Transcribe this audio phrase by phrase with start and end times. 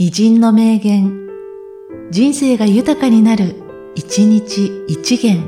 [0.00, 1.26] 偉人の名言、
[2.12, 3.56] 人生が豊かになる、
[3.96, 5.42] 一日一元。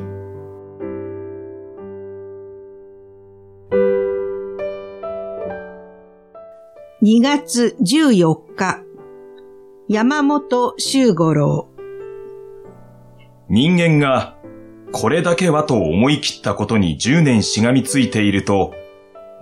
[7.00, 8.82] 2月14日、
[9.88, 11.68] 山本周五郎。
[13.48, 14.36] 人間が
[14.90, 18.74] これだけはと思い切ったことに10年しがみついていると、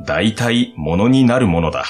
[0.05, 1.87] 大体ものになるものだ。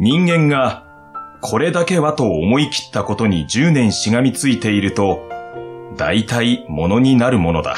[0.00, 0.86] 人間が
[1.40, 5.28] これだけはと思い切ったことに10年しがみついていると、
[5.96, 7.74] 大体ものになるものだ。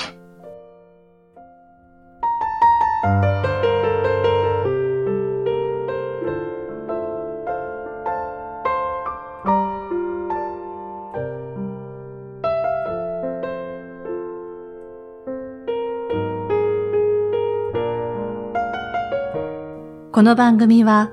[20.12, 21.12] この番組は、